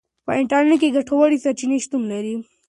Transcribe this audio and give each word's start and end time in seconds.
په 0.25 0.31
انټرنیټ 0.39 0.77
کې 0.81 0.93
ګټورې 0.95 1.37
سرچینې 1.43 1.77
شتون 1.85 2.03
لري. 2.11 2.35